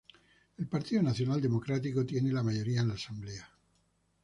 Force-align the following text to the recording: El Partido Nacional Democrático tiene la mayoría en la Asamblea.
El 0.57 0.65
Partido 0.65 1.03
Nacional 1.03 1.39
Democrático 1.39 2.03
tiene 2.03 2.31
la 2.33 2.41
mayoría 2.41 2.81
en 2.81 2.87
la 2.87 2.95
Asamblea. 2.95 3.47